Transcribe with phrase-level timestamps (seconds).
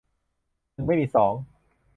[0.73, 1.33] หนึ่งไม่มีสอง